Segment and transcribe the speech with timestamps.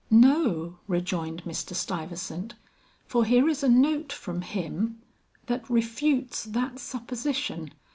[0.09, 1.75] "No," rejoined Mr.
[1.75, 2.55] Stuyvesant,
[3.05, 4.99] "for here is a note from him
[5.45, 7.71] that refutes that supposition.